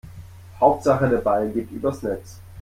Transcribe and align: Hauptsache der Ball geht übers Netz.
Hauptsache 0.59 1.07
der 1.09 1.19
Ball 1.19 1.49
geht 1.51 1.69
übers 1.69 2.01
Netz. 2.01 2.39